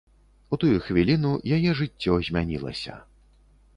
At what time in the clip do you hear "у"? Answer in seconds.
0.55-0.57